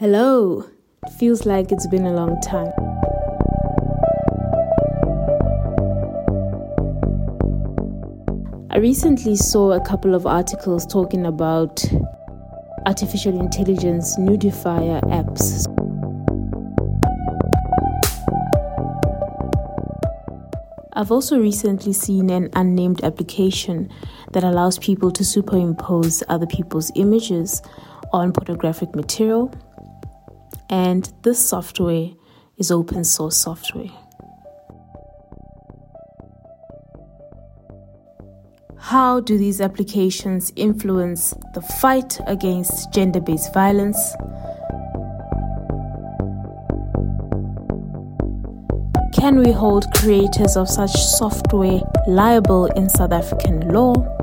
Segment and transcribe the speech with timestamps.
[0.00, 0.64] Hello.
[1.04, 2.70] It feels like it's been a long time.
[8.70, 11.84] I recently saw a couple of articles talking about
[12.86, 15.66] artificial intelligence nudifier apps.
[20.92, 23.90] I've also recently seen an unnamed application
[24.32, 27.62] that allows people to superimpose other people's images
[28.12, 29.52] on pornographic material
[30.70, 32.10] and this software
[32.56, 33.90] is open source software.
[38.78, 43.98] How do these applications influence the fight against gender based violence?
[49.12, 54.17] Can we hold creators of such software liable in South African law?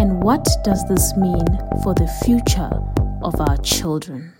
[0.00, 1.44] And what does this mean
[1.82, 2.70] for the future
[3.22, 4.32] of our children?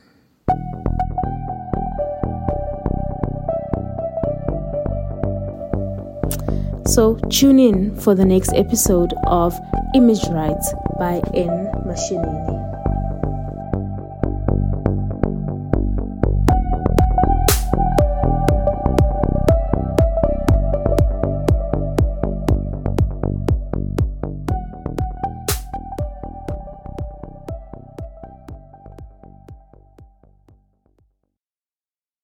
[6.86, 9.54] So, tune in for the next episode of
[9.94, 11.70] Image Rights by N.
[11.84, 12.79] Mashinini.